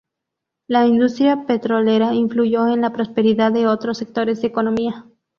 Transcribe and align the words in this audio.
La 0.65 0.87
industria 0.87 1.45
petrolera 1.45 2.15
influyó 2.15 2.65
en 2.67 2.81
la 2.81 2.91
prosperidad 2.91 3.51
de 3.51 3.67
otros 3.67 3.99
sectores 3.99 4.41
de 4.41 4.47
economía. 4.47 5.05